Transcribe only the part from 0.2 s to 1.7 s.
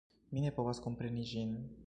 Mi ne povas kompreni ĝin!